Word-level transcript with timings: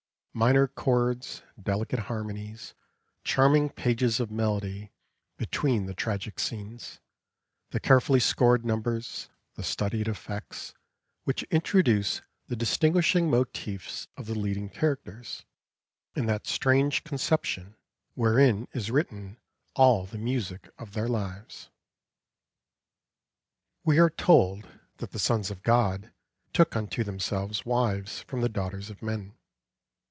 Minor 0.33 0.65
chords, 0.65 1.43
delicate 1.61 1.99
harmonies, 2.07 2.73
charming 3.25 3.69
pages 3.69 4.21
of 4.21 4.31
melody 4.31 4.93
between 5.35 5.87
the 5.87 5.93
tragic 5.93 6.39
scenes, 6.39 7.01
the 7.71 7.81
carefully 7.81 8.21
scored 8.21 8.63
numbers, 8.63 9.27
the 9.55 9.61
studied 9.63 10.07
effects, 10.07 10.73
which 11.25 11.43
introduce 11.51 12.21
the 12.47 12.55
distinguishing 12.55 13.29
motifs 13.29 14.07
of 14.15 14.25
the 14.25 14.33
leading 14.33 14.69
characters, 14.69 15.43
in 16.15 16.27
that 16.27 16.47
strange 16.47 17.03
conception 17.03 17.75
wherein 18.13 18.69
is 18.71 18.89
written 18.89 19.37
all 19.73 20.05
the 20.05 20.17
music 20.17 20.69
of 20.79 20.93
their 20.93 21.09
lives. 21.09 21.69
We 23.83 23.99
are 23.99 24.09
told 24.09 24.65
that 24.99 25.11
the 25.11 25.19
sons 25.19 25.51
of 25.51 25.61
God 25.61 26.13
took 26.53 26.73
unto 26.77 27.03
themselves 27.03 27.65
wives 27.65 28.21
from 28.21 28.39
the 28.39 28.47
daughters 28.47 28.89
of 28.89 29.01
men. 29.01 29.35